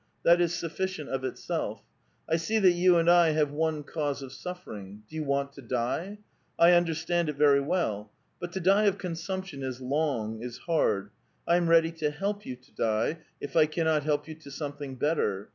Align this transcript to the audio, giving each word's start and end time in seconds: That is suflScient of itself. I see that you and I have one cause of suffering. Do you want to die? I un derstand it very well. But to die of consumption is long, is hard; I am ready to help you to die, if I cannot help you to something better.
That 0.23 0.41
is 0.41 0.51
suflScient 0.53 1.09
of 1.09 1.23
itself. 1.23 1.83
I 2.27 2.35
see 2.37 2.57
that 2.57 2.71
you 2.71 2.97
and 2.97 3.07
I 3.07 3.33
have 3.33 3.51
one 3.51 3.83
cause 3.83 4.23
of 4.23 4.33
suffering. 4.33 5.03
Do 5.07 5.15
you 5.15 5.23
want 5.23 5.53
to 5.53 5.61
die? 5.61 6.17
I 6.57 6.73
un 6.73 6.85
derstand 6.85 7.27
it 7.27 7.35
very 7.37 7.59
well. 7.61 8.09
But 8.39 8.51
to 8.53 8.59
die 8.59 8.85
of 8.85 8.97
consumption 8.97 9.61
is 9.61 9.79
long, 9.79 10.41
is 10.41 10.57
hard; 10.65 11.11
I 11.47 11.55
am 11.57 11.69
ready 11.69 11.91
to 11.91 12.09
help 12.09 12.47
you 12.47 12.55
to 12.55 12.71
die, 12.71 13.19
if 13.39 13.55
I 13.55 13.67
cannot 13.67 14.01
help 14.03 14.27
you 14.27 14.33
to 14.33 14.49
something 14.49 14.95
better. 14.95 15.49